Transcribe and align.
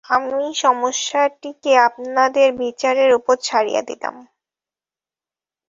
আমি 0.09 0.43
সমস্যাটিকে 0.57 1.71
আপনাদের 1.87 2.47
বিচারের 2.61 3.11
উপর 3.13 3.35
ছাড়িয়া 3.41 3.81
দিলাম। 3.81 4.15